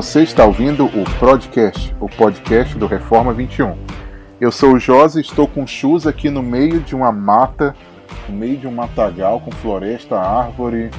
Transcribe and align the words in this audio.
Você 0.00 0.22
está 0.22 0.46
ouvindo 0.46 0.86
o 0.86 1.04
Podcast, 1.18 1.94
o 2.00 2.08
podcast 2.08 2.74
do 2.78 2.86
Reforma 2.86 3.34
21. 3.34 3.76
Eu 4.40 4.50
sou 4.50 4.72
o 4.72 4.78
Josi, 4.78 5.20
estou 5.20 5.46
com 5.46 5.66
chus 5.66 6.06
aqui 6.06 6.30
no 6.30 6.42
meio 6.42 6.80
de 6.80 6.96
uma 6.96 7.12
mata, 7.12 7.76
no 8.26 8.34
meio 8.34 8.56
de 8.56 8.66
um 8.66 8.72
matagal 8.72 9.40
com 9.40 9.50
floresta, 9.50 10.18
árvore, 10.18 10.90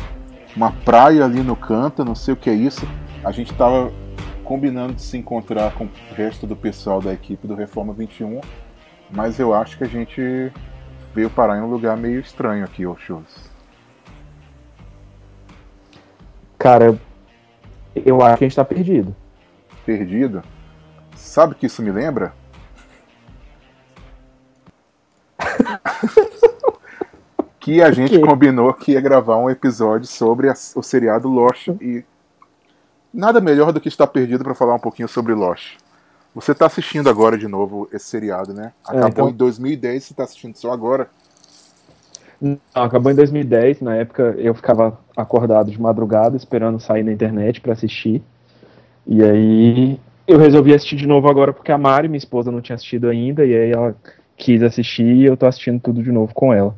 uma 0.55 0.71
praia 0.71 1.25
ali 1.25 1.41
no 1.41 1.55
canto, 1.55 2.05
não 2.05 2.13
sei 2.13 2.35
o 2.35 2.37
que 2.37 2.47
é 2.47 2.53
isso. 2.53 2.87
A 3.23 3.31
gente 3.31 3.51
estava 3.51 3.91
combinando 4.43 4.93
de 4.93 5.01
se 5.01 5.17
encontrar 5.17 5.73
com 5.73 5.85
o 5.85 6.13
resto 6.15 6.45
do 6.45 6.55
pessoal 6.55 7.01
da 7.01 7.11
equipe 7.11 7.47
do 7.47 7.55
Reforma 7.55 7.93
21, 7.93 8.39
mas 9.09 9.39
eu 9.39 9.51
acho 9.51 9.79
que 9.79 9.83
a 9.83 9.89
gente 9.89 10.53
veio 11.15 11.31
parar 11.31 11.57
em 11.57 11.61
um 11.61 11.71
lugar 11.71 11.97
meio 11.97 12.19
estranho 12.19 12.63
aqui, 12.63 12.85
ô 12.85 12.95
Chus. 12.95 13.49
Cara, 16.59 16.95
eu 17.95 18.21
acho 18.21 18.37
que 18.37 18.45
a 18.45 18.47
gente 18.47 18.55
tá 18.55 18.65
perdido. 18.65 19.15
Perdido? 19.85 20.43
Sabe 21.15 21.53
o 21.53 21.55
que 21.55 21.65
isso 21.65 21.81
me 21.81 21.91
lembra? 21.91 22.33
que 27.59 27.81
a 27.81 27.91
gente 27.91 28.19
combinou 28.19 28.73
que 28.73 28.93
ia 28.93 29.01
gravar 29.01 29.37
um 29.37 29.49
episódio 29.49 30.07
sobre 30.07 30.49
a, 30.49 30.53
o 30.75 30.81
seriado 30.81 31.27
Lost 31.27 31.67
e 31.79 32.03
nada 33.13 33.39
melhor 33.39 33.71
do 33.71 33.79
que 33.79 33.87
estar 33.87 34.07
perdido 34.07 34.43
para 34.43 34.55
falar 34.55 34.73
um 34.73 34.79
pouquinho 34.79 35.07
sobre 35.07 35.33
Lost. 35.33 35.77
Você 36.33 36.53
está 36.53 36.65
assistindo 36.65 37.09
agora 37.09 37.37
de 37.37 37.47
novo 37.47 37.89
esse 37.91 38.05
seriado, 38.05 38.53
né? 38.53 38.73
É, 38.87 38.97
Acabou 38.97 39.05
é, 39.05 39.09
então... 39.09 39.29
em 39.29 39.33
2010, 39.33 40.03
você 40.03 40.13
está 40.13 40.23
assistindo 40.23 40.55
só 40.55 40.71
agora? 40.71 41.09
Não, 42.41 42.59
acabou 42.73 43.11
em 43.11 43.15
2010. 43.15 43.81
Na 43.81 43.95
época 43.95 44.35
eu 44.37 44.55
ficava 44.55 44.99
acordado 45.15 45.69
de 45.69 45.79
madrugada 45.79 46.35
esperando 46.35 46.79
sair 46.79 47.03
na 47.03 47.11
internet 47.11 47.61
para 47.61 47.73
assistir. 47.73 48.23
E 49.05 49.23
aí 49.23 49.99
eu 50.27 50.39
resolvi 50.39 50.73
assistir 50.73 50.95
de 50.95 51.05
novo 51.05 51.29
agora 51.29 51.53
porque 51.53 51.71
a 51.71 51.77
Mari, 51.77 52.07
minha 52.07 52.17
esposa, 52.17 52.51
não 52.51 52.61
tinha 52.61 52.75
assistido 52.75 53.07
ainda. 53.07 53.45
E 53.45 53.55
aí 53.55 53.71
ela 53.71 53.95
quis 54.35 54.63
assistir 54.63 55.05
e 55.05 55.25
eu 55.25 55.37
tô 55.37 55.45
assistindo 55.45 55.79
tudo 55.79 56.01
de 56.01 56.11
novo 56.11 56.33
com 56.33 56.51
ela. 56.51 56.75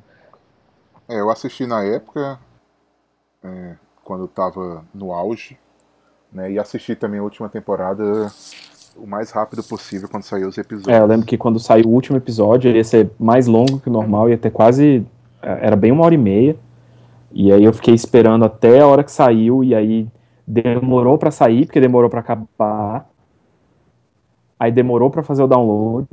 É, 1.07 1.19
eu 1.19 1.29
assisti 1.29 1.65
na 1.65 1.83
época, 1.83 2.37
é, 3.43 3.75
quando 4.03 4.27
tava 4.27 4.83
no 4.93 5.13
auge. 5.13 5.57
Né, 6.31 6.51
e 6.53 6.59
assisti 6.59 6.95
também 6.95 7.19
a 7.19 7.23
última 7.23 7.47
temporada 7.47 8.03
o 8.95 9.05
mais 9.05 9.29
rápido 9.29 9.63
possível 9.63 10.09
quando 10.09 10.23
saiu 10.23 10.47
os 10.47 10.57
episódios. 10.57 10.95
É, 10.95 10.99
eu 10.99 11.05
lembro 11.05 11.27
que 11.27 11.37
quando 11.37 11.59
saiu 11.59 11.85
o 11.85 11.91
último 11.91 12.17
episódio, 12.17 12.69
ele 12.69 12.79
ia 12.79 12.83
ser 12.83 13.11
mais 13.19 13.45
longo 13.45 13.79
que 13.79 13.87
o 13.87 13.91
normal, 13.91 14.29
ia 14.29 14.37
ter 14.37 14.49
quase 14.49 15.05
era 15.43 15.75
bem 15.75 15.91
uma 15.91 16.05
hora 16.05 16.15
e 16.15 16.17
meia. 16.17 16.55
E 17.31 17.51
aí 17.51 17.63
eu 17.63 17.73
fiquei 17.73 17.93
esperando 17.93 18.45
até 18.45 18.79
a 18.79 18.87
hora 18.87 19.03
que 19.03 19.11
saiu, 19.11 19.63
e 19.63 19.73
aí 19.73 20.07
demorou 20.45 21.17
para 21.17 21.31
sair, 21.31 21.65
porque 21.65 21.79
demorou 21.79 22.09
para 22.09 22.19
acabar. 22.19 23.09
Aí 24.59 24.71
demorou 24.71 25.09
para 25.09 25.23
fazer 25.23 25.43
o 25.43 25.47
download. 25.47 26.07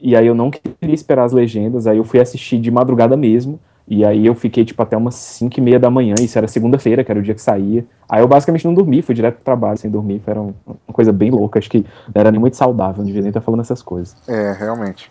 E 0.00 0.16
aí 0.16 0.26
eu 0.26 0.34
não 0.34 0.50
queria 0.50 0.94
esperar 0.94 1.24
as 1.24 1.32
legendas, 1.32 1.86
aí 1.86 1.96
eu 1.96 2.04
fui 2.04 2.20
assistir 2.20 2.58
de 2.58 2.70
madrugada 2.70 3.16
mesmo. 3.16 3.60
E 3.86 4.04
aí 4.04 4.26
eu 4.26 4.34
fiquei, 4.34 4.64
tipo, 4.64 4.80
até 4.80 4.96
umas 4.96 5.14
5 5.16 5.58
e 5.58 5.60
meia 5.60 5.78
da 5.78 5.90
manhã, 5.90 6.14
isso 6.20 6.38
era 6.38 6.46
segunda-feira, 6.46 7.02
que 7.02 7.10
era 7.10 7.18
o 7.18 7.22
dia 7.22 7.34
que 7.34 7.42
saía. 7.42 7.84
Aí 8.08 8.22
eu 8.22 8.28
basicamente 8.28 8.64
não 8.64 8.72
dormi, 8.72 9.02
fui 9.02 9.14
direto 9.14 9.34
pro 9.34 9.44
trabalho 9.44 9.76
sem 9.76 9.90
dormir, 9.90 10.20
foi 10.24 10.34
uma 10.34 10.54
coisa 10.92 11.12
bem 11.12 11.30
louca, 11.30 11.58
acho 11.58 11.68
que 11.68 11.78
não 11.78 12.20
era 12.20 12.30
nem 12.30 12.40
muito 12.40 12.56
saudável, 12.56 12.98
não 12.98 13.04
devia 13.04 13.22
nem 13.22 13.30
estar 13.30 13.40
falando 13.40 13.60
essas 13.60 13.82
coisas. 13.82 14.16
É, 14.28 14.52
realmente. 14.52 15.10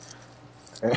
É, 0.82 0.92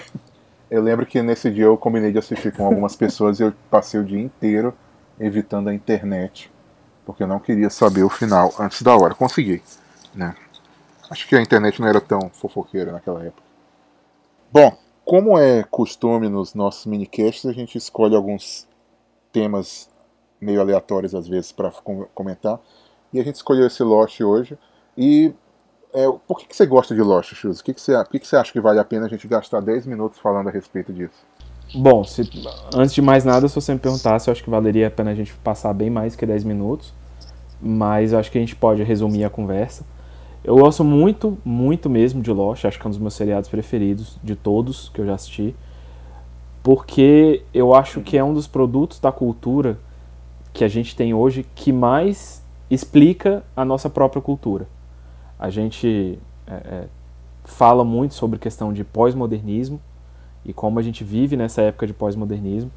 eu 0.74 0.82
lembro 0.82 1.06
que 1.06 1.22
nesse 1.22 1.52
dia 1.52 1.66
eu 1.66 1.78
combinei 1.78 2.10
de 2.10 2.18
assistir 2.18 2.52
com 2.52 2.66
algumas 2.66 2.96
pessoas 2.96 3.38
e 3.38 3.44
eu 3.44 3.54
passei 3.70 4.00
o 4.00 4.04
dia 4.04 4.20
inteiro 4.20 4.74
evitando 5.20 5.68
a 5.68 5.74
internet, 5.74 6.50
porque 7.06 7.22
eu 7.22 7.28
não 7.28 7.38
queria 7.38 7.70
saber 7.70 8.02
o 8.02 8.10
final 8.10 8.52
antes 8.58 8.82
da 8.82 8.92
hora. 8.96 9.14
Consegui, 9.14 9.62
né? 10.12 10.34
Acho 11.08 11.28
que 11.28 11.36
a 11.36 11.40
internet 11.40 11.80
não 11.80 11.86
era 11.86 12.00
tão 12.00 12.28
fofoqueira 12.28 12.90
naquela 12.90 13.24
época. 13.24 13.44
Bom, 14.50 14.76
como 15.04 15.38
é 15.38 15.62
costume 15.62 16.28
nos 16.28 16.54
nossos 16.54 16.86
minicasts, 16.86 17.46
a 17.46 17.52
gente 17.52 17.78
escolhe 17.78 18.16
alguns 18.16 18.66
temas 19.30 19.88
meio 20.40 20.60
aleatórios 20.60 21.14
às 21.14 21.28
vezes 21.28 21.52
para 21.52 21.70
comentar. 22.12 22.58
E 23.12 23.20
a 23.20 23.22
gente 23.22 23.36
escolheu 23.36 23.68
esse 23.68 23.84
Lost 23.84 24.20
hoje. 24.20 24.58
E 24.98 25.32
é, 25.94 26.10
por 26.26 26.40
que, 26.40 26.48
que 26.48 26.56
você 26.56 26.66
gosta 26.66 26.92
de 26.92 27.00
Lost, 27.00 27.32
Shoes? 27.34 27.60
O 27.60 27.64
que, 27.64 27.72
que, 27.72 27.80
você, 27.80 27.96
por 27.96 28.10
que, 28.10 28.18
que 28.18 28.26
você 28.26 28.36
acha 28.36 28.52
que 28.52 28.60
vale 28.60 28.80
a 28.80 28.84
pena 28.84 29.06
a 29.06 29.08
gente 29.08 29.28
gastar 29.28 29.60
10 29.60 29.86
minutos 29.86 30.18
falando 30.18 30.48
a 30.48 30.50
respeito 30.50 30.92
disso? 30.92 31.24
Bom, 31.72 32.02
se, 32.02 32.28
antes 32.74 32.92
de 32.92 33.00
mais 33.00 33.24
nada, 33.24 33.46
se 33.46 33.54
você 33.54 33.72
me 33.72 33.78
perguntasse, 33.78 34.28
eu 34.28 34.32
acho 34.32 34.42
que 34.42 34.50
valeria 34.50 34.88
a 34.88 34.90
pena 34.90 35.12
a 35.12 35.14
gente 35.14 35.32
passar 35.34 35.72
bem 35.72 35.88
mais 35.88 36.16
que 36.16 36.26
10 36.26 36.42
minutos. 36.42 36.92
Mas 37.62 38.12
eu 38.12 38.18
acho 38.18 38.30
que 38.30 38.36
a 38.36 38.40
gente 38.40 38.56
pode 38.56 38.82
resumir 38.82 39.24
a 39.24 39.30
conversa. 39.30 39.84
Eu 40.42 40.56
gosto 40.56 40.82
muito, 40.82 41.38
muito 41.44 41.88
mesmo 41.88 42.20
de 42.20 42.30
Lost. 42.32 42.64
Acho 42.64 42.78
que 42.78 42.84
é 42.84 42.88
um 42.88 42.90
dos 42.90 42.98
meus 42.98 43.14
seriados 43.14 43.48
preferidos 43.48 44.18
de 44.22 44.34
todos 44.34 44.88
que 44.88 45.00
eu 45.00 45.06
já 45.06 45.14
assisti. 45.14 45.54
Porque 46.62 47.42
eu 47.54 47.72
acho 47.72 48.00
que 48.00 48.18
é 48.18 48.24
um 48.24 48.34
dos 48.34 48.48
produtos 48.48 48.98
da 48.98 49.12
cultura 49.12 49.78
que 50.52 50.64
a 50.64 50.68
gente 50.68 50.96
tem 50.96 51.14
hoje 51.14 51.46
que 51.54 51.72
mais 51.72 52.42
explica 52.68 53.44
a 53.56 53.64
nossa 53.64 53.88
própria 53.88 54.20
cultura. 54.20 54.66
A 55.44 55.50
gente 55.50 56.18
é, 56.46 56.52
é, 56.54 56.84
fala 57.44 57.84
muito 57.84 58.14
sobre 58.14 58.38
questão 58.38 58.72
de 58.72 58.82
pós-modernismo 58.82 59.78
e 60.42 60.54
como 60.54 60.78
a 60.78 60.82
gente 60.82 61.04
vive 61.04 61.36
nessa 61.36 61.60
época 61.60 61.86
de 61.86 61.92
pós-modernismo. 61.92 62.70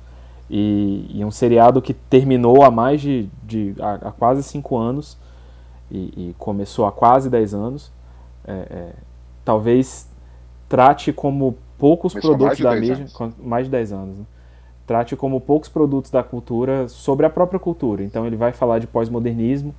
E, 0.49 1.09
e, 1.13 1.23
um 1.23 1.31
seriado 1.31 1.81
que 1.81 1.93
terminou 1.93 2.63
há 2.63 2.69
mais 2.69 2.99
de, 2.99 3.29
de 3.43 3.73
há, 3.79 3.93
há 4.09 4.11
quase 4.11 4.43
cinco 4.43 4.77
anos 4.77 5.17
e, 5.89 5.97
e, 5.97 6.35
começou 6.37 6.85
há 6.85 6.91
quase 6.91 7.29
dez 7.29 7.53
anos. 7.53 7.89
É, 8.45 8.51
é 8.51 8.93
talvez 9.45 10.09
trate 10.67 11.13
como 11.13 11.55
poucos 11.77 12.11
Começou 12.11 12.35
produtos 12.35 12.59
da 12.59 12.75
mídia, 12.75 13.07
mais 13.41 13.65
de 13.67 13.71
10 13.71 13.93
anos, 13.93 14.17
né? 14.17 14.25
trate 14.85 15.15
como 15.15 15.39
poucos 15.39 15.69
produtos 15.69 16.11
da 16.11 16.21
cultura 16.21 16.89
sobre 16.89 17.25
a 17.25 17.29
própria 17.29 17.59
cultura. 17.59 18.03
Então 18.03 18.27
ele 18.27 18.35
vai 18.35 18.51
falar 18.51 18.79
de 18.79 18.87
pós-modernismo, 18.87 19.73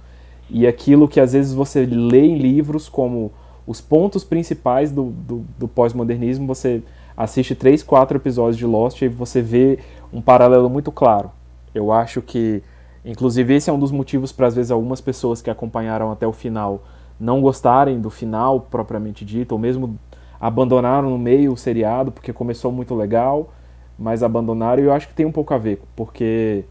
e 0.50 0.66
aquilo 0.66 1.08
que 1.08 1.20
às 1.20 1.32
vezes 1.32 1.52
você 1.52 1.84
lê 1.84 2.26
em 2.26 2.38
livros 2.38 2.88
como 2.88 3.32
os 3.66 3.80
pontos 3.80 4.24
principais 4.24 4.90
do, 4.90 5.04
do, 5.04 5.44
do 5.58 5.68
pós-modernismo, 5.68 6.46
você 6.46 6.82
assiste 7.16 7.54
três, 7.54 7.82
quatro 7.82 8.16
episódios 8.16 8.56
de 8.56 8.64
Lost 8.64 9.02
e 9.02 9.08
você 9.08 9.42
vê 9.42 9.78
um 10.12 10.22
paralelo 10.22 10.70
muito 10.70 10.90
claro. 10.90 11.30
Eu 11.74 11.92
acho 11.92 12.22
que, 12.22 12.62
inclusive, 13.04 13.54
esse 13.54 13.68
é 13.68 13.72
um 13.72 13.78
dos 13.78 13.90
motivos 13.90 14.32
para 14.32 14.46
às 14.46 14.54
vezes 14.54 14.70
algumas 14.70 15.00
pessoas 15.00 15.42
que 15.42 15.50
acompanharam 15.50 16.10
até 16.10 16.26
o 16.26 16.32
final 16.32 16.82
não 17.20 17.40
gostarem 17.40 18.00
do 18.00 18.10
final 18.10 18.60
propriamente 18.60 19.24
dito, 19.24 19.52
ou 19.52 19.58
mesmo 19.58 19.98
abandonaram 20.40 21.10
no 21.10 21.18
meio 21.18 21.52
o 21.52 21.56
seriado 21.56 22.12
porque 22.12 22.32
começou 22.32 22.70
muito 22.70 22.94
legal, 22.94 23.52
mas 23.98 24.22
abandonaram. 24.22 24.82
E 24.82 24.86
eu 24.86 24.92
acho 24.92 25.08
que 25.08 25.14
tem 25.14 25.26
um 25.26 25.32
pouco 25.32 25.52
a 25.52 25.58
ver, 25.58 25.82
porque 25.96 26.64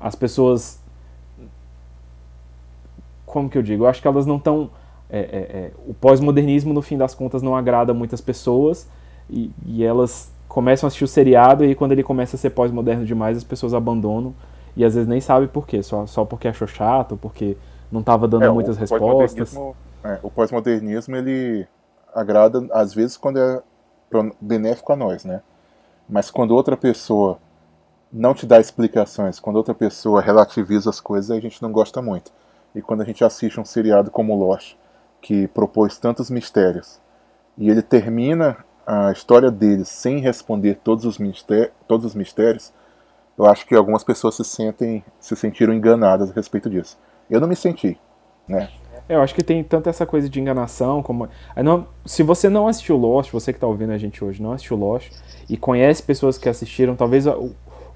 as 0.00 0.14
pessoas 0.14 0.81
como 3.32 3.48
que 3.48 3.56
eu 3.56 3.62
digo? 3.62 3.84
Eu 3.84 3.88
acho 3.88 4.00
que 4.00 4.06
elas 4.06 4.26
não 4.26 4.36
estão. 4.36 4.70
É, 5.08 5.18
é, 5.18 5.22
é, 5.22 5.70
o 5.86 5.92
pós-modernismo, 5.92 6.72
no 6.72 6.80
fim 6.80 6.96
das 6.96 7.14
contas, 7.14 7.42
não 7.42 7.56
agrada 7.56 7.92
muitas 7.92 8.20
pessoas 8.20 8.88
e, 9.28 9.50
e, 9.66 9.84
elas 9.84 10.32
começam 10.48 10.86
a 10.86 10.88
assistir 10.88 11.04
o 11.04 11.08
seriado 11.08 11.64
e 11.66 11.74
quando 11.74 11.92
ele 11.92 12.02
começa 12.02 12.36
a 12.36 12.38
ser 12.38 12.50
pós-moderno 12.50 13.04
demais, 13.04 13.36
as 13.36 13.44
pessoas 13.44 13.74
abandonam 13.74 14.34
e 14.74 14.82
às 14.82 14.94
vezes 14.94 15.06
nem 15.06 15.20
sabem 15.20 15.48
por 15.48 15.66
quê, 15.66 15.82
só, 15.82 16.06
só 16.06 16.24
porque 16.24 16.48
achou 16.48 16.66
chato, 16.66 17.18
porque 17.20 17.58
não 17.90 18.00
estava 18.00 18.26
dando 18.26 18.44
é, 18.44 18.50
muitas 18.50 18.78
respostas. 18.78 19.54
É, 20.02 20.18
o 20.22 20.30
pós-modernismo, 20.30 21.14
ele 21.14 21.66
agrada, 22.14 22.66
às 22.72 22.94
vezes, 22.94 23.18
quando 23.18 23.38
é 23.38 23.62
benéfico 24.40 24.92
a 24.92 24.96
nós, 24.96 25.24
né? 25.26 25.42
Mas 26.08 26.30
quando 26.30 26.52
outra 26.52 26.76
pessoa 26.76 27.38
não 28.10 28.34
te 28.34 28.46
dá 28.46 28.58
explicações, 28.58 29.38
quando 29.38 29.56
outra 29.56 29.74
pessoa 29.74 30.22
relativiza 30.22 30.88
as 30.88 31.00
coisas, 31.00 31.30
a 31.30 31.40
gente 31.40 31.62
não 31.62 31.70
gosta 31.70 32.00
muito. 32.00 32.32
E 32.74 32.80
quando 32.80 33.02
a 33.02 33.04
gente 33.04 33.24
assiste 33.24 33.60
um 33.60 33.64
seriado 33.64 34.10
como 34.10 34.34
Lost, 34.34 34.74
que 35.20 35.46
propôs 35.48 35.98
tantos 35.98 36.30
mistérios, 36.30 37.00
e 37.56 37.70
ele 37.70 37.82
termina 37.82 38.64
a 38.86 39.12
história 39.12 39.50
dele 39.50 39.84
sem 39.84 40.18
responder 40.18 40.80
todos 40.82 41.04
os, 41.04 41.18
todos 41.86 42.06
os 42.06 42.14
mistérios, 42.14 42.72
eu 43.38 43.46
acho 43.46 43.66
que 43.66 43.74
algumas 43.74 44.04
pessoas 44.04 44.36
se 44.36 44.44
sentem 44.44 45.04
se 45.18 45.34
sentiram 45.36 45.72
enganadas 45.72 46.30
a 46.30 46.34
respeito 46.34 46.68
disso. 46.68 46.98
Eu 47.30 47.40
não 47.40 47.48
me 47.48 47.56
senti, 47.56 47.98
né? 48.46 48.68
É, 49.08 49.16
eu 49.16 49.22
acho 49.22 49.34
que 49.34 49.42
tem 49.42 49.62
tanto 49.64 49.88
essa 49.88 50.04
coisa 50.04 50.28
de 50.28 50.40
enganação 50.40 51.02
como. 51.02 51.28
Não, 51.56 51.86
se 52.04 52.22
você 52.22 52.48
não 52.48 52.68
assistiu 52.68 52.96
Lost, 52.96 53.30
você 53.32 53.52
que 53.52 53.56
está 53.56 53.66
ouvindo 53.66 53.92
a 53.92 53.98
gente 53.98 54.24
hoje 54.24 54.42
não 54.42 54.52
assistiu 54.52 54.76
Lost 54.76 55.10
e 55.48 55.56
conhece 55.56 56.02
pessoas 56.02 56.38
que 56.38 56.48
assistiram, 56.48 56.94
talvez 56.94 57.26
o, 57.26 57.54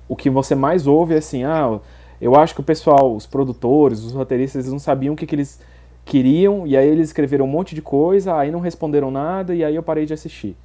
o 0.08 0.16
que 0.16 0.30
você 0.30 0.54
mais 0.54 0.86
ouve 0.86 1.14
é 1.14 1.18
assim, 1.18 1.44
ah, 1.44 1.78
eu 2.20 2.34
acho 2.36 2.54
que 2.54 2.60
o 2.60 2.64
pessoal, 2.64 3.14
os 3.14 3.26
produtores, 3.26 4.02
os 4.02 4.12
roteiristas, 4.12 4.64
eles 4.64 4.72
não 4.72 4.78
sabiam 4.78 5.14
o 5.14 5.16
que, 5.16 5.26
que 5.26 5.34
eles 5.34 5.60
queriam, 6.04 6.66
e 6.66 6.76
aí 6.76 6.88
eles 6.88 7.08
escreveram 7.08 7.44
um 7.44 7.48
monte 7.48 7.74
de 7.74 7.82
coisa, 7.82 8.36
aí 8.36 8.50
não 8.50 8.60
responderam 8.60 9.10
nada, 9.10 9.54
e 9.54 9.64
aí 9.64 9.74
eu 9.74 9.82
parei 9.82 10.06
de 10.06 10.14
assistir. 10.14 10.56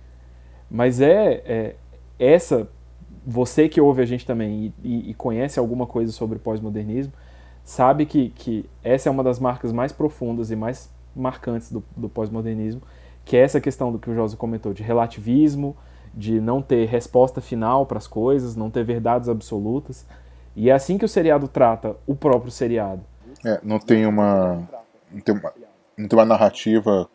Mas 0.69 1.01
é, 1.01 1.43
é 1.45 1.75
essa, 2.17 2.69
você 3.25 3.67
que 3.67 3.81
ouve 3.81 4.01
a 4.01 4.05
gente 4.05 4.25
também 4.25 4.73
e, 4.83 5.09
e, 5.09 5.13
conhece 5.13 5.59
alguma 5.59 5.85
coisa 5.85 6.11
sobre 6.11 6.39
pós-modernismo, 6.39 7.11
sabe 7.63 8.05
que, 8.05 8.29
que 8.29 8.69
essa 8.83 9.09
é 9.09 9.11
uma 9.11 9.23
das 9.23 9.39
marcas 9.39 9.71
mais 9.71 9.91
profundas 9.91 10.51
e 10.51 10.55
mais 10.55 10.89
marcantes 11.15 11.71
do, 11.71 11.83
do 11.97 12.07
pós-modernismo, 12.07 12.81
que 13.25 13.35
é 13.35 13.41
essa 13.41 13.59
questão 13.59 13.91
do 13.91 13.99
que 13.99 14.09
o 14.09 14.15
José 14.15 14.37
comentou, 14.37 14.73
de 14.73 14.83
relativismo, 14.83 15.75
de 16.13 16.39
não 16.39 16.61
ter 16.61 16.87
resposta 16.87 17.41
final 17.41 17.85
para 17.85 17.97
as 17.97 18.07
coisas, 18.07 18.55
não 18.55 18.69
ter 18.69 18.83
verdades 18.83 19.29
absolutas. 19.29 20.05
E 20.55 20.69
é 20.69 20.73
assim 20.73 20.97
que 20.97 21.05
o 21.05 21.09
seriado 21.09 21.47
trata 21.47 21.95
o 22.05 22.15
próprio 22.15 22.51
seriado. 22.51 23.03
É, 23.45 23.59
não 23.63 23.79
tem 23.79 24.05
uma. 24.05 24.61
Não 25.11 25.21
tem 25.21 25.35
uma, 25.35 25.53
não 25.97 26.07
tem 26.07 26.19
uma 26.19 26.25
narrativa, 26.25 27.09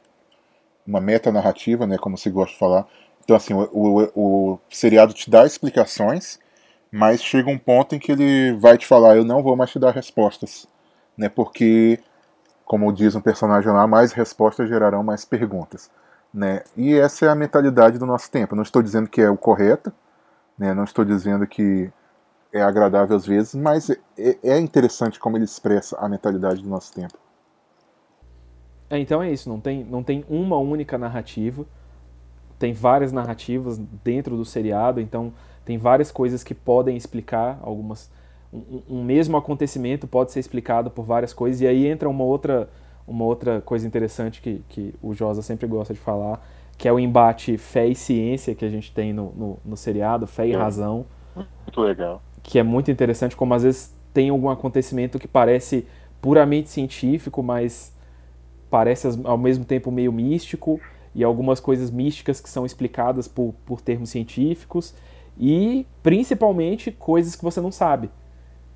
uma 0.87 1.00
meta-narrativa, 1.00 1.87
né, 1.87 1.97
como 1.99 2.17
se 2.17 2.31
gosta 2.31 2.53
de 2.53 2.59
falar. 2.59 2.87
Então, 3.25 3.37
assim, 3.37 3.55
o, 3.55 3.69
o, 3.73 4.53
o 4.53 4.59
seriado 4.71 5.12
te 5.12 5.29
dá 5.31 5.44
explicações, 5.44 6.38
mas 6.91 7.23
chega 7.23 7.50
um 7.50 7.59
ponto 7.59 7.94
em 7.94 7.99
que 7.99 8.12
ele 8.12 8.55
vai 8.56 8.79
te 8.79 8.87
falar: 8.87 9.17
eu 9.17 9.25
não 9.25 9.43
vou 9.43 9.56
mais 9.56 9.71
te 9.71 9.79
dar 9.79 9.93
respostas. 9.93 10.67
Né, 11.17 11.29
porque, 11.29 11.99
como 12.65 12.93
diz 12.93 13.15
um 13.15 13.21
personagem 13.21 13.73
lá, 13.73 13.87
mais 13.87 14.12
respostas 14.12 14.69
gerarão 14.69 15.03
mais 15.03 15.25
perguntas. 15.25 15.91
Né? 16.33 16.62
E 16.77 16.94
essa 16.94 17.25
é 17.25 17.29
a 17.31 17.35
mentalidade 17.35 17.99
do 17.99 18.05
nosso 18.05 18.31
tempo. 18.31 18.55
não 18.55 18.62
estou 18.62 18.83
dizendo 18.83 19.09
que 19.09 19.23
é 19.23 19.31
o 19.31 19.37
correto, 19.38 19.91
né? 20.59 20.75
não 20.75 20.85
estou 20.85 21.03
dizendo 21.03 21.47
que 21.47 21.91
é 22.56 22.62
agradável 22.62 23.17
às 23.17 23.26
vezes, 23.26 23.55
mas 23.55 23.91
é, 23.91 23.99
é 24.43 24.58
interessante 24.58 25.19
como 25.19 25.37
ele 25.37 25.44
expressa 25.44 25.97
a 25.99 26.08
mentalidade 26.08 26.62
do 26.62 26.69
nosso 26.69 26.93
tempo. 26.93 27.14
É, 28.88 28.99
então 28.99 29.23
é 29.23 29.31
isso, 29.31 29.49
não 29.49 29.61
tem, 29.61 29.85
não 29.85 30.03
tem 30.03 30.25
uma 30.29 30.56
única 30.56 30.97
narrativa, 30.97 31.67
tem 32.58 32.73
várias 32.73 33.12
narrativas 33.12 33.79
dentro 34.03 34.37
do 34.37 34.44
seriado, 34.44 35.00
então 35.00 35.32
tem 35.64 35.76
várias 35.76 36.11
coisas 36.11 36.44
que 36.44 36.55
podem 36.55 36.97
explicar 36.97 37.58
algumas. 37.62 38.11
Um, 38.53 38.82
um 38.88 39.05
mesmo 39.05 39.37
acontecimento 39.37 40.06
pode 40.06 40.31
ser 40.31 40.41
explicado 40.41 40.91
por 40.91 41.05
várias 41.05 41.32
coisas, 41.32 41.61
e 41.61 41.67
aí 41.67 41.87
entra 41.87 42.09
uma 42.09 42.25
outra 42.25 42.69
uma 43.06 43.25
outra 43.25 43.61
coisa 43.61 43.87
interessante 43.87 44.43
que, 44.43 44.64
que 44.69 44.94
o 45.00 45.14
Josa 45.14 45.41
sempre 45.41 45.67
gosta 45.67 45.94
de 45.94 46.00
falar, 46.00 46.44
que 46.76 46.88
é 46.88 46.93
o 46.93 46.99
embate 46.99 47.56
fé 47.56 47.87
e 47.87 47.94
ciência 47.94 48.55
que 48.55 48.64
a 48.64 48.69
gente 48.69 48.93
tem 48.93 49.12
no, 49.12 49.32
no, 49.32 49.59
no 49.64 49.76
seriado, 49.76 50.26
fé 50.26 50.49
e 50.49 50.52
é. 50.52 50.56
razão. 50.56 51.06
Muito 51.35 51.81
legal. 51.81 52.20
Que 52.49 52.61
é 52.61 52.63
muito 52.63 52.91
interessante 52.91 53.35
como 53.35 53.53
às 53.55 53.65
vezes 53.65 53.93
tem 54.15 54.29
algum 54.29 54.49
acontecimento 54.49 55.19
que 55.19 55.27
parece 55.27 55.85
puramente 56.21 56.71
científico, 56.71 57.43
mas 57.43 57.93
parece 58.71 59.09
ao 59.25 59.37
mesmo 59.37 59.65
tempo 59.65 59.91
meio 59.91 60.13
místico, 60.13 60.81
e 61.13 61.25
algumas 61.25 61.59
coisas 61.59 61.91
místicas 61.91 62.41
que 62.41 62.49
são 62.49 62.65
explicadas 62.65 63.27
por, 63.27 63.53
por 63.65 63.81
termos 63.81 64.11
científicos, 64.11 64.95
e 65.37 65.85
principalmente 66.03 66.93
coisas 66.93 67.35
que 67.35 67.43
você 67.43 67.61
não 67.61 67.73
sabe. 67.73 68.11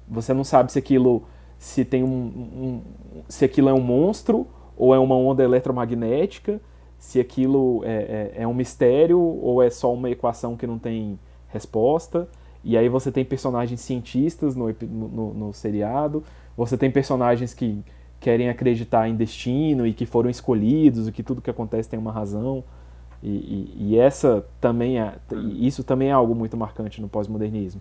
Você 0.08 0.34
não 0.34 0.42
sabe 0.42 0.72
se 0.72 0.78
aquilo 0.78 1.22
se 1.58 1.84
tem 1.84 2.02
um, 2.02 2.08
um, 2.08 2.82
se 3.28 3.44
aquilo 3.44 3.68
é 3.68 3.72
um 3.72 3.80
monstro 3.80 4.46
ou 4.76 4.94
é 4.94 4.98
uma 4.98 5.14
onda 5.14 5.44
eletromagnética, 5.44 6.60
se 6.98 7.20
aquilo 7.20 7.82
é, 7.84 8.32
é, 8.36 8.42
é, 8.42 8.48
um 8.48 8.54
mistério 8.54 9.20
ou 9.20 9.62
é 9.62 9.70
só 9.70 9.92
uma 9.92 10.10
equação 10.10 10.56
que 10.56 10.66
não 10.66 10.78
tem 10.78 11.18
resposta. 11.48 12.28
E 12.62 12.76
aí 12.76 12.88
você 12.88 13.10
tem 13.10 13.24
personagens 13.24 13.80
cientistas 13.80 14.54
no, 14.54 14.74
no, 14.82 15.34
no 15.34 15.52
seriado, 15.52 16.22
você 16.56 16.76
tem 16.76 16.90
personagens 16.90 17.54
que 17.54 17.82
querem 18.20 18.50
acreditar 18.50 19.08
em 19.08 19.16
destino 19.16 19.86
e 19.86 19.94
que 19.94 20.04
foram 20.04 20.28
escolhidos 20.28 21.08
e 21.08 21.12
que 21.12 21.22
tudo 21.22 21.40
que 21.40 21.50
acontece 21.50 21.88
tem 21.88 21.98
uma 21.98 22.12
razão. 22.12 22.62
E, 23.22 23.28
e, 23.28 23.76
e 23.78 23.98
essa 23.98 24.44
também 24.60 25.00
é, 25.00 25.14
isso 25.58 25.82
também 25.82 26.08
é 26.08 26.12
algo 26.12 26.34
muito 26.34 26.56
marcante 26.56 27.00
no 27.00 27.08
pós-modernismo. 27.08 27.80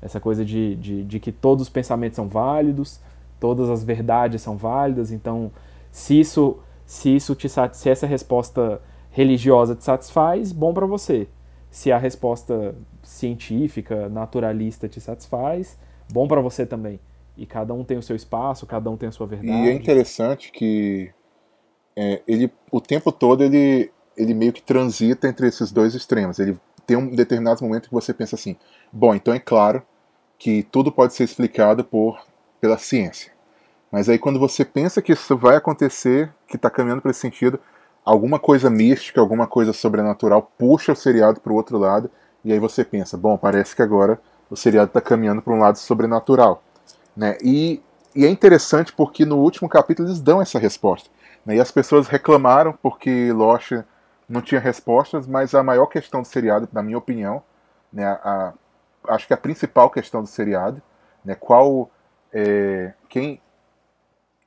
Essa 0.00 0.20
coisa 0.20 0.44
de, 0.44 0.74
de, 0.76 1.04
de 1.04 1.20
que 1.20 1.30
todos 1.30 1.62
os 1.62 1.68
pensamentos 1.68 2.16
são 2.16 2.26
válidos, 2.28 3.00
todas 3.38 3.68
as 3.68 3.84
verdades 3.84 4.40
são 4.42 4.56
válidas, 4.56 5.12
então 5.12 5.50
se 5.90 6.18
isso 6.18 6.58
se 6.86 7.14
isso 7.14 7.34
te 7.34 7.48
se 7.48 7.88
essa 7.88 8.06
resposta 8.06 8.80
religiosa 9.10 9.74
te 9.74 9.84
satisfaz, 9.84 10.52
bom 10.52 10.74
para 10.74 10.86
você. 10.86 11.28
Se 11.74 11.90
a 11.90 11.98
resposta 11.98 12.72
científica, 13.02 14.08
naturalista 14.08 14.88
te 14.88 15.00
satisfaz, 15.00 15.76
bom 16.12 16.28
para 16.28 16.40
você 16.40 16.64
também. 16.64 17.00
E 17.36 17.44
cada 17.46 17.74
um 17.74 17.82
tem 17.82 17.98
o 17.98 18.02
seu 18.02 18.14
espaço, 18.14 18.64
cada 18.64 18.88
um 18.88 18.96
tem 18.96 19.08
a 19.08 19.12
sua 19.12 19.26
verdade. 19.26 19.50
E 19.50 19.70
é 19.70 19.72
interessante 19.72 20.52
que 20.52 21.10
é, 21.96 22.22
ele 22.28 22.48
o 22.70 22.80
tempo 22.80 23.10
todo 23.10 23.42
ele 23.42 23.90
ele 24.16 24.34
meio 24.34 24.52
que 24.52 24.62
transita 24.62 25.26
entre 25.26 25.48
esses 25.48 25.72
dois 25.72 25.96
extremos. 25.96 26.38
Ele 26.38 26.56
tem 26.86 26.96
um 26.96 27.10
determinados 27.10 27.60
momentos 27.60 27.88
que 27.88 27.94
você 27.94 28.14
pensa 28.14 28.36
assim: 28.36 28.54
bom, 28.92 29.12
então 29.12 29.34
é 29.34 29.40
claro 29.40 29.82
que 30.38 30.62
tudo 30.62 30.92
pode 30.92 31.12
ser 31.12 31.24
explicado 31.24 31.82
por 31.82 32.24
pela 32.60 32.78
ciência. 32.78 33.32
Mas 33.90 34.08
aí 34.08 34.16
quando 34.16 34.38
você 34.38 34.64
pensa 34.64 35.02
que 35.02 35.12
isso 35.12 35.36
vai 35.36 35.56
acontecer, 35.56 36.32
que 36.46 36.54
está 36.54 36.70
caminhando 36.70 37.02
para 37.02 37.10
esse 37.10 37.18
sentido, 37.18 37.58
alguma 38.04 38.38
coisa 38.38 38.68
mística, 38.68 39.20
alguma 39.20 39.46
coisa 39.46 39.72
sobrenatural 39.72 40.50
puxa 40.58 40.92
o 40.92 40.96
seriado 40.96 41.40
para 41.40 41.52
o 41.52 41.56
outro 41.56 41.78
lado, 41.78 42.10
e 42.44 42.52
aí 42.52 42.58
você 42.58 42.84
pensa, 42.84 43.16
bom, 43.16 43.36
parece 43.36 43.74
que 43.74 43.82
agora 43.82 44.20
o 44.50 44.56
seriado 44.56 44.88
está 44.88 45.00
caminhando 45.00 45.40
para 45.40 45.52
um 45.52 45.58
lado 45.58 45.78
sobrenatural. 45.78 46.62
Né? 47.16 47.38
E, 47.42 47.80
e, 48.14 48.26
é 48.26 48.28
interessante 48.28 48.92
porque 48.92 49.24
no 49.24 49.38
último 49.38 49.68
capítulo 49.68 50.08
eles 50.08 50.20
dão 50.20 50.42
essa 50.42 50.58
resposta. 50.58 51.08
Né? 51.46 51.56
E 51.56 51.60
as 51.60 51.70
pessoas 51.70 52.06
reclamaram 52.06 52.72
porque 52.82 53.32
Lost 53.32 53.72
não 54.28 54.42
tinha 54.42 54.60
respostas, 54.60 55.26
mas 55.26 55.54
a 55.54 55.62
maior 55.62 55.86
questão 55.86 56.20
do 56.20 56.28
seriado, 56.28 56.68
na 56.72 56.82
minha 56.82 56.98
opinião, 56.98 57.42
né, 57.92 58.04
a, 58.04 58.52
a, 59.08 59.14
acho 59.14 59.26
que 59.26 59.34
a 59.34 59.38
principal 59.38 59.88
questão 59.90 60.22
do 60.22 60.26
seriado, 60.26 60.82
né, 61.24 61.34
qual 61.34 61.90
é, 62.32 62.92
quem 63.08 63.40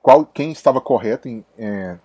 qual, 0.02 0.26
quem 0.26 0.52
estava 0.52 0.80
correto 0.80 1.28
em, 1.28 1.44
é, 1.58 1.98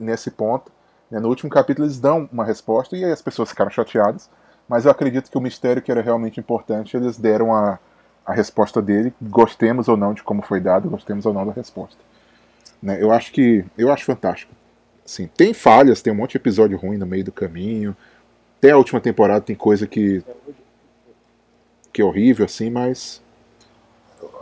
nesse 0.00 0.30
ponto. 0.30 0.72
Né? 1.10 1.20
No 1.20 1.28
último 1.28 1.50
capítulo 1.50 1.86
eles 1.86 2.00
dão 2.00 2.28
uma 2.32 2.44
resposta 2.44 2.96
e 2.96 3.04
aí 3.04 3.12
as 3.12 3.22
pessoas 3.22 3.50
ficaram 3.50 3.70
chateadas, 3.70 4.30
mas 4.68 4.84
eu 4.84 4.90
acredito 4.90 5.30
que 5.30 5.38
o 5.38 5.40
mistério 5.40 5.82
que 5.82 5.90
era 5.90 6.00
realmente 6.00 6.40
importante, 6.40 6.96
eles 6.96 7.18
deram 7.18 7.54
a, 7.54 7.78
a 8.24 8.32
resposta 8.32 8.80
dele, 8.80 9.12
gostemos 9.20 9.88
ou 9.88 9.96
não 9.96 10.14
de 10.14 10.22
como 10.22 10.42
foi 10.42 10.60
dado, 10.60 10.88
gostemos 10.88 11.26
ou 11.26 11.32
não 11.32 11.46
da 11.46 11.52
resposta. 11.52 11.98
Né? 12.82 13.02
Eu 13.02 13.12
acho 13.12 13.32
que 13.32 13.64
eu 13.76 13.92
acho 13.92 14.04
fantástico. 14.04 14.52
Assim, 15.04 15.26
tem 15.26 15.52
falhas, 15.52 16.00
tem 16.00 16.12
um 16.12 16.16
monte 16.16 16.32
de 16.32 16.38
episódio 16.38 16.78
ruim 16.78 16.96
no 16.96 17.06
meio 17.06 17.24
do 17.24 17.32
caminho. 17.32 17.94
Até 18.58 18.70
a 18.70 18.76
última 18.76 19.00
temporada 19.00 19.40
tem 19.42 19.54
coisa 19.54 19.86
que 19.86 20.24
que 21.92 22.02
é 22.02 22.04
horrível 22.04 22.44
assim, 22.44 22.70
mas 22.70 23.22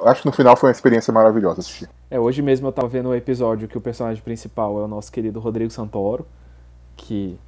acho 0.04 0.22
que 0.22 0.26
no 0.26 0.32
final 0.32 0.56
foi 0.56 0.68
uma 0.68 0.72
experiência 0.72 1.12
maravilhosa 1.12 1.60
assistir. 1.60 1.88
É, 2.10 2.18
hoje 2.18 2.40
mesmo 2.40 2.66
eu 2.66 2.72
tava 2.72 2.88
vendo 2.88 3.10
um 3.10 3.14
episódio 3.14 3.68
que 3.68 3.76
o 3.76 3.80
personagem 3.80 4.22
principal 4.22 4.78
é 4.80 4.84
o 4.84 4.88
nosso 4.88 5.12
querido 5.12 5.38
Rodrigo 5.38 5.70
Santoro, 5.70 6.26
que 6.96 7.38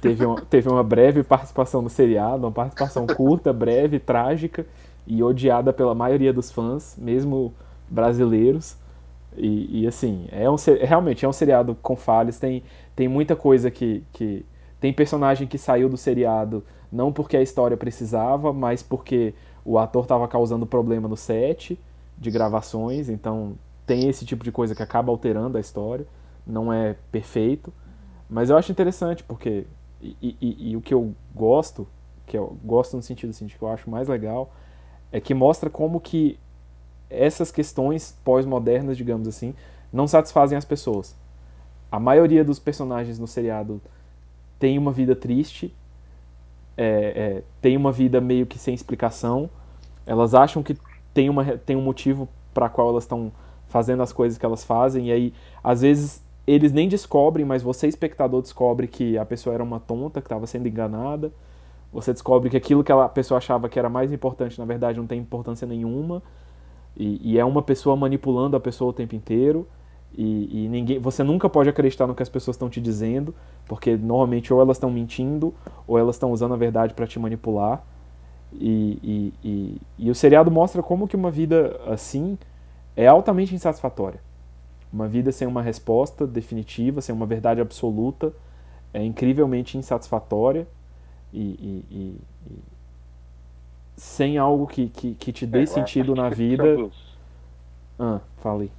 teve 0.00 0.24
uma, 0.24 0.40
teve 0.40 0.68
uma 0.68 0.82
breve 0.82 1.22
participação 1.22 1.82
no 1.82 1.90
seriado, 1.90 2.46
uma 2.46 2.52
participação 2.52 3.06
curta, 3.06 3.52
breve, 3.52 3.98
trágica 3.98 4.66
e 5.06 5.22
odiada 5.22 5.72
pela 5.72 5.94
maioria 5.94 6.32
dos 6.32 6.50
fãs, 6.50 6.96
mesmo 6.98 7.52
brasileiros. 7.88 8.76
E, 9.36 9.82
e 9.82 9.86
assim, 9.86 10.26
é 10.32 10.50
um, 10.50 10.56
realmente 10.80 11.24
é 11.24 11.28
um 11.28 11.32
seriado 11.32 11.76
com 11.80 11.94
falhas, 11.96 12.38
tem, 12.38 12.62
tem 12.96 13.08
muita 13.08 13.36
coisa 13.36 13.70
que, 13.70 14.02
que. 14.12 14.44
Tem 14.80 14.92
personagem 14.92 15.46
que 15.46 15.58
saiu 15.58 15.88
do 15.90 15.96
seriado 15.96 16.64
não 16.90 17.12
porque 17.12 17.36
a 17.36 17.42
história 17.42 17.76
precisava, 17.76 18.52
mas 18.52 18.82
porque 18.82 19.34
o 19.64 19.78
ator 19.78 20.02
estava 20.02 20.26
causando 20.26 20.66
problema 20.66 21.06
no 21.06 21.16
set 21.16 21.78
de 22.18 22.30
gravações, 22.30 23.08
então 23.08 23.54
tem 23.86 24.08
esse 24.08 24.24
tipo 24.24 24.42
de 24.42 24.50
coisa 24.50 24.74
que 24.74 24.82
acaba 24.82 25.10
alterando 25.10 25.58
a 25.58 25.60
história, 25.60 26.06
não 26.46 26.72
é 26.72 26.96
perfeito, 27.12 27.72
mas 28.30 28.48
eu 28.48 28.56
acho 28.56 28.70
interessante 28.70 29.24
porque 29.24 29.66
e, 30.00 30.16
e, 30.40 30.70
e, 30.70 30.76
o 30.76 30.80
que 30.80 30.94
eu 30.94 31.14
gosto, 31.34 31.86
que 32.26 32.38
eu 32.38 32.56
gosto 32.64 32.96
no 32.96 33.02
sentido 33.02 33.30
assim, 33.30 33.46
que 33.46 33.60
eu 33.60 33.68
acho 33.68 33.90
mais 33.90 34.08
legal, 34.08 34.52
é 35.12 35.20
que 35.20 35.34
mostra 35.34 35.68
como 35.68 36.00
que 36.00 36.38
essas 37.10 37.50
questões 37.50 38.16
pós-modernas, 38.24 38.96
digamos 38.96 39.26
assim, 39.28 39.54
não 39.92 40.06
satisfazem 40.06 40.56
as 40.56 40.64
pessoas. 40.64 41.14
A 41.90 41.98
maioria 41.98 42.44
dos 42.44 42.58
personagens 42.58 43.18
no 43.18 43.26
seriado 43.26 43.80
tem 44.58 44.78
uma 44.78 44.92
vida 44.92 45.16
triste, 45.16 45.74
é, 46.76 46.86
é, 46.86 47.42
tem 47.60 47.76
uma 47.76 47.90
vida 47.90 48.20
meio 48.20 48.46
que 48.46 48.58
sem 48.58 48.72
explicação. 48.72 49.50
Elas 50.06 50.34
acham 50.34 50.62
que 50.62 50.78
tem, 51.12 51.28
uma, 51.28 51.44
tem 51.58 51.76
um 51.76 51.82
motivo 51.82 52.28
para 52.54 52.68
qual 52.68 52.90
elas 52.90 53.04
estão 53.04 53.32
fazendo 53.68 54.02
as 54.02 54.12
coisas 54.12 54.38
que 54.38 54.46
elas 54.46 54.64
fazem, 54.64 55.08
e 55.08 55.12
aí, 55.12 55.34
às 55.62 55.82
vezes, 55.82 56.22
eles 56.46 56.72
nem 56.72 56.88
descobrem, 56.88 57.44
mas 57.44 57.62
você, 57.62 57.86
espectador, 57.86 58.42
descobre 58.42 58.86
que 58.86 59.16
a 59.16 59.24
pessoa 59.24 59.54
era 59.54 59.62
uma 59.62 59.78
tonta, 59.78 60.20
que 60.20 60.26
estava 60.26 60.46
sendo 60.46 60.66
enganada. 60.66 61.32
Você 61.92 62.12
descobre 62.12 62.50
que 62.50 62.56
aquilo 62.56 62.84
que 62.84 62.92
a 62.92 63.08
pessoa 63.08 63.38
achava 63.38 63.68
que 63.68 63.78
era 63.78 63.88
mais 63.88 64.12
importante, 64.12 64.58
na 64.58 64.64
verdade, 64.64 64.98
não 64.98 65.06
tem 65.06 65.20
importância 65.20 65.66
nenhuma. 65.66 66.22
E, 66.96 67.32
e 67.32 67.38
é 67.38 67.44
uma 67.44 67.62
pessoa 67.62 67.96
manipulando 67.96 68.56
a 68.56 68.60
pessoa 68.60 68.90
o 68.90 68.92
tempo 68.92 69.14
inteiro. 69.14 69.66
E, 70.16 70.64
e, 70.64 70.68
ninguém, 70.68 70.98
você 70.98 71.22
nunca 71.22 71.48
pode 71.48 71.68
acreditar 71.68 72.06
no 72.06 72.14
que 72.14 72.22
as 72.22 72.28
pessoas 72.28 72.56
estão 72.56 72.68
te 72.68 72.80
dizendo, 72.80 73.34
porque 73.66 73.96
normalmente 73.96 74.52
ou 74.52 74.60
elas 74.60 74.76
estão 74.76 74.90
mentindo 74.90 75.54
ou 75.86 75.98
elas 75.98 76.16
estão 76.16 76.32
usando 76.32 76.54
a 76.54 76.56
verdade 76.56 76.94
para 76.94 77.06
te 77.06 77.18
manipular. 77.18 77.84
E, 78.52 79.32
e, 79.44 79.80
e, 79.98 80.10
o 80.10 80.14
seriado 80.14 80.50
mostra 80.50 80.82
como 80.82 81.06
que 81.06 81.14
uma 81.14 81.30
vida 81.30 81.80
assim 81.86 82.36
é 82.96 83.06
altamente 83.06 83.54
insatisfatória. 83.54 84.20
Uma 84.92 85.06
vida 85.06 85.30
sem 85.30 85.46
uma 85.46 85.62
resposta 85.62 86.26
definitiva, 86.26 87.00
sem 87.00 87.14
uma 87.14 87.26
verdade 87.26 87.60
absoluta, 87.60 88.32
é 88.92 89.04
incrivelmente 89.04 89.78
insatisfatória 89.78 90.66
e, 91.32 91.40
e, 91.40 91.84
e, 91.90 92.16
e 92.50 92.58
sem 93.96 94.38
algo 94.38 94.66
que, 94.66 94.88
que, 94.88 95.14
que 95.14 95.32
te 95.32 95.46
dê 95.46 95.62
é, 95.62 95.66
sentido 95.66 96.14
na 96.14 96.28
vida. 96.28 96.90
Ah, 97.98 98.20
falei. 98.38 98.70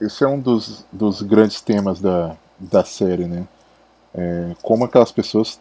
Esse 0.00 0.24
é 0.24 0.26
um 0.26 0.40
dos, 0.40 0.84
dos 0.90 1.22
grandes 1.22 1.60
temas 1.60 2.00
da, 2.00 2.34
da 2.58 2.84
série, 2.84 3.26
né? 3.26 3.46
É, 4.14 4.56
como 4.62 4.84
aquelas 4.84 5.12
pessoas, 5.12 5.60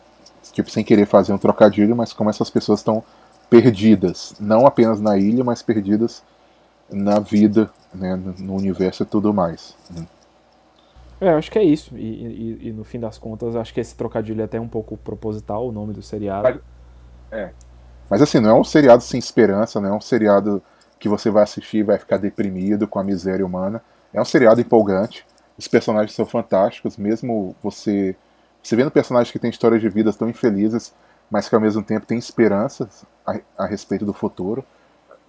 tipo, 0.51 0.69
sem 0.71 0.83
querer 0.83 1.05
fazer 1.05 1.33
um 1.33 1.37
trocadilho, 1.37 1.95
mas 1.95 2.13
como 2.13 2.29
essas 2.29 2.49
pessoas 2.49 2.79
estão 2.79 3.03
perdidas, 3.49 4.33
não 4.39 4.65
apenas 4.65 5.01
na 5.01 5.17
ilha, 5.17 5.43
mas 5.43 5.61
perdidas 5.61 6.23
na 6.91 7.19
vida, 7.19 7.69
né, 7.93 8.15
no 8.15 8.55
universo 8.55 9.03
e 9.03 9.05
tudo 9.05 9.33
mais. 9.33 9.75
Né? 9.89 10.05
É, 11.19 11.29
acho 11.29 11.51
que 11.51 11.59
é 11.59 11.63
isso. 11.63 11.95
E, 11.95 12.01
e, 12.01 12.67
e, 12.69 12.71
no 12.71 12.83
fim 12.83 12.99
das 12.99 13.17
contas, 13.17 13.55
acho 13.55 13.73
que 13.73 13.79
esse 13.79 13.95
trocadilho 13.95 14.41
é 14.41 14.45
até 14.45 14.59
um 14.59 14.67
pouco 14.67 14.97
proposital, 14.97 15.67
o 15.67 15.71
nome 15.71 15.93
do 15.93 16.01
seriado. 16.01 16.61
É. 17.31 17.51
Mas 18.09 18.21
assim, 18.21 18.39
não 18.39 18.49
é 18.49 18.53
um 18.59 18.63
seriado 18.63 19.03
sem 19.03 19.19
esperança, 19.19 19.79
não 19.79 19.89
é 19.89 19.93
um 19.93 20.01
seriado 20.01 20.61
que 20.99 21.07
você 21.07 21.29
vai 21.29 21.43
assistir 21.43 21.77
e 21.77 21.83
vai 21.83 21.97
ficar 21.97 22.17
deprimido 22.17 22.87
com 22.87 22.99
a 22.99 23.03
miséria 23.03 23.45
humana. 23.45 23.81
É 24.13 24.19
um 24.19 24.25
seriado 24.25 24.59
empolgante. 24.59 25.25
Os 25.57 25.67
personagens 25.67 26.13
são 26.13 26.25
fantásticos, 26.25 26.97
mesmo 26.97 27.55
você. 27.61 28.15
Você 28.61 28.75
vendo 28.75 28.91
personagens 28.91 29.31
que 29.31 29.39
têm 29.39 29.49
histórias 29.49 29.81
de 29.81 29.89
vidas 29.89 30.15
tão 30.15 30.29
infelizes, 30.29 30.93
mas 31.29 31.47
que 31.47 31.55
ao 31.55 31.61
mesmo 31.61 31.81
tempo 31.81 32.05
têm 32.05 32.17
esperanças 32.17 33.05
a, 33.25 33.39
a 33.57 33.65
respeito 33.65 34.05
do 34.05 34.13
futuro, 34.13 34.63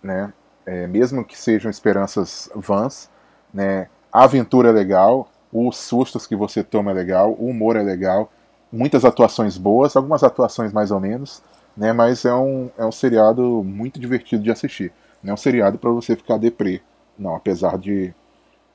né? 0.02 0.33
É, 0.64 0.87
mesmo 0.87 1.25
que 1.25 1.37
sejam 1.37 1.71
esperanças 1.71 2.50
vãs, 2.54 3.11
né? 3.52 3.88
A 4.12 4.25
aventura 4.25 4.69
é 4.69 4.73
legal, 4.73 5.28
os 5.52 5.76
sustos 5.76 6.26
que 6.26 6.37
você 6.37 6.62
toma 6.62 6.90
é 6.90 6.95
legal, 6.95 7.35
o 7.38 7.47
humor 7.47 7.76
é 7.76 7.83
legal, 7.83 8.31
muitas 8.71 9.04
atuações 9.04 9.57
boas, 9.59 9.97
algumas 9.97 10.23
atuações 10.23 10.73
mais 10.73 10.90
ou 10.90 11.00
menos, 11.00 11.42
né? 11.76 11.92
Mas 11.92 12.25
é 12.25 12.35
um, 12.35 12.71
é 12.78 12.85
um 12.85 12.92
seriado 12.92 13.62
muito 13.64 13.99
divertido 13.99 14.42
de 14.42 14.50
assistir. 14.50 14.92
Não 15.23 15.33
é 15.33 15.35
um 15.35 15.38
seriado 15.38 15.78
para 15.78 15.90
você 15.90 16.16
ficar 16.16 16.38
deprê, 16.38 16.81
não, 17.19 17.35
apesar 17.35 17.78
de, 17.78 18.14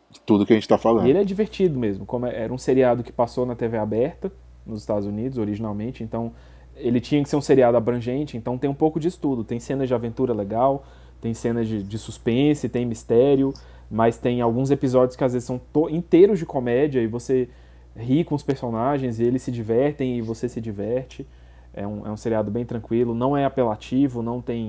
de 0.10 0.20
tudo 0.26 0.46
que 0.46 0.54
a 0.54 0.56
gente 0.56 0.64
está 0.64 0.78
falando. 0.78 1.08
Ele 1.08 1.18
é 1.18 1.24
divertido 1.24 1.80
mesmo, 1.80 2.06
como 2.06 2.26
é, 2.26 2.44
era 2.44 2.54
um 2.54 2.58
seriado 2.58 3.04
que 3.04 3.12
passou 3.12 3.46
na 3.46 3.56
TV 3.56 3.78
aberta 3.78 4.32
nos 4.66 4.82
Estados 4.82 5.06
Unidos 5.06 5.38
originalmente, 5.38 6.04
então 6.04 6.34
ele 6.76 7.00
tinha 7.00 7.22
que 7.24 7.30
ser 7.30 7.36
um 7.36 7.42
seriado 7.42 7.76
abrangente, 7.76 8.38
então 8.38 8.58
tem 8.58 8.70
um 8.70 8.74
pouco 8.74 9.00
de 9.00 9.16
tudo. 9.18 9.44
Tem 9.44 9.60
cenas 9.60 9.88
de 9.88 9.94
aventura 9.94 10.34
legal, 10.34 10.86
tem 11.22 11.34
cenas 11.34 11.68
de, 11.68 11.84
de 11.84 11.98
suspense, 11.98 12.70
tem 12.70 12.86
mistério, 12.86 13.54
mas 13.90 14.18
tem 14.18 14.42
alguns 14.42 14.72
episódios 14.72 15.16
que 15.16 15.24
às 15.24 15.34
vezes 15.34 15.48
são 15.48 15.62
inteiros 15.90 16.40
de 16.40 16.46
comédia 16.46 17.02
e 17.02 17.08
você 17.08 17.50
ri 17.96 18.24
com 18.24 18.36
os 18.36 18.44
personagens 18.44 19.20
e 19.20 19.24
eles 19.24 19.42
se 19.42 19.52
divertem 19.52 20.18
e 20.18 20.22
você 20.22 20.48
se 20.48 20.62
diverte. 20.62 21.28
É 21.74 21.86
um, 21.86 22.06
é 22.08 22.12
um 22.12 22.18
seriado 22.18 22.52
bem 22.52 22.66
tranquilo, 22.66 23.14
não 23.14 23.36
é 23.36 23.46
apelativo, 23.46 24.22
não 24.22 24.42
tem 24.42 24.68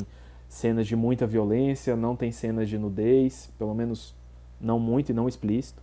cenas 0.48 0.86
de 0.86 0.96
muita 0.96 1.26
violência, 1.26 1.94
não 1.94 2.16
tem 2.16 2.32
cenas 2.32 2.68
de 2.68 2.78
nudez, 2.78 3.52
pelo 3.58 3.74
menos 3.74 4.14
não 4.60 4.78
muito 4.78 5.10
e 5.10 5.14
não 5.14 5.28
explícito. 5.28 5.82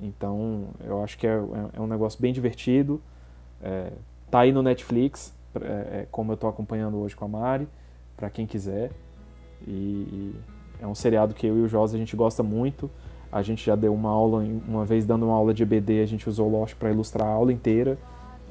Então 0.00 0.68
eu 0.84 1.02
acho 1.02 1.16
que 1.16 1.26
é, 1.26 1.30
é, 1.30 1.78
é 1.78 1.80
um 1.80 1.86
negócio 1.86 2.20
bem 2.20 2.32
divertido. 2.32 3.00
É, 3.62 3.92
tá 4.30 4.40
aí 4.40 4.52
no 4.52 4.62
Netflix, 4.62 5.34
é, 5.54 6.00
é, 6.00 6.06
como 6.10 6.32
eu 6.32 6.34
estou 6.34 6.50
acompanhando 6.50 6.98
hoje 6.98 7.16
com 7.16 7.24
a 7.24 7.28
Mari, 7.28 7.68
para 8.16 8.28
quem 8.28 8.46
quiser. 8.46 8.90
E, 9.66 9.70
e 9.70 10.34
é 10.80 10.86
um 10.86 10.94
seriado 10.94 11.34
que 11.34 11.46
eu 11.46 11.56
e 11.56 11.62
o 11.62 11.68
Josa 11.68 11.96
a 11.96 11.98
gente 11.98 12.16
gosta 12.16 12.42
muito. 12.42 12.90
A 13.30 13.42
gente 13.42 13.64
já 13.64 13.76
deu 13.76 13.94
uma 13.94 14.10
aula, 14.10 14.44
uma 14.66 14.84
vez 14.84 15.04
dando 15.04 15.26
uma 15.26 15.34
aula 15.34 15.52
de 15.52 15.62
EBD, 15.62 16.00
a 16.00 16.06
gente 16.06 16.28
usou 16.28 16.48
Lost 16.50 16.74
para 16.74 16.90
ilustrar 16.90 17.28
a 17.28 17.32
aula 17.32 17.52
inteira. 17.52 17.98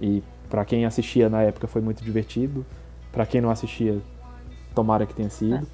E 0.02 0.22
para 0.50 0.64
quem 0.66 0.86
assistia 0.86 1.30
na 1.30 1.42
época 1.42 1.68
foi 1.68 1.82
muito 1.82 2.04
divertido. 2.04 2.66
Para 3.12 3.26
quem 3.26 3.42
não 3.42 3.50
assistia, 3.50 4.00
tomara 4.74 5.06
que 5.06 5.14
tenha 5.14 5.30
sido. 5.30 5.66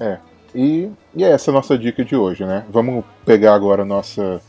É. 0.00 0.04
é. 0.14 0.20
E, 0.54 0.90
e 1.14 1.24
é 1.24 1.30
essa 1.30 1.50
a 1.50 1.54
nossa 1.54 1.76
dica 1.76 2.04
de 2.04 2.16
hoje, 2.16 2.44
né? 2.44 2.64
Vamos 2.70 3.04
pegar 3.24 3.54
agora 3.54 3.84
nossa 3.84 4.40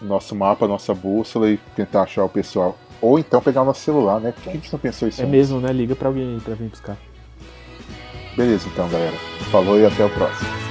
nosso 0.00 0.34
mapa, 0.34 0.68
nossa 0.68 0.94
bússola 0.94 1.50
e 1.50 1.56
tentar 1.74 2.02
achar 2.02 2.24
o 2.24 2.28
pessoal. 2.28 2.76
Ou 3.04 3.18
então 3.18 3.42
pegar 3.42 3.60
o 3.60 3.64
nosso 3.66 3.82
celular, 3.82 4.18
né? 4.18 4.32
Por 4.32 4.44
que 4.44 4.48
a 4.48 4.52
gente 4.52 4.72
não 4.72 4.78
pensou 4.78 5.06
isso? 5.06 5.20
É 5.20 5.24
antes? 5.24 5.36
mesmo, 5.36 5.60
né? 5.60 5.70
Liga 5.70 5.94
pra 5.94 6.08
alguém 6.08 6.36
aí 6.36 6.40
pra 6.40 6.54
vir 6.54 6.68
buscar. 6.68 6.96
Beleza, 8.34 8.66
então, 8.66 8.88
galera. 8.88 9.16
Falou 9.50 9.78
e 9.78 9.84
até 9.84 10.06
o 10.06 10.08
próximo. 10.08 10.63